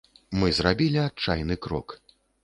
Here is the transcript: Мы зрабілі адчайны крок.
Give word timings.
Мы 0.43 0.47
зрабілі 0.59 0.99
адчайны 1.09 1.57
крок. 1.67 1.95